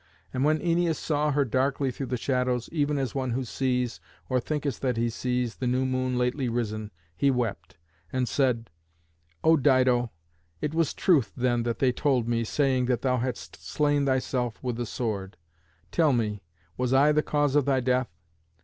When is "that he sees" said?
4.79-5.57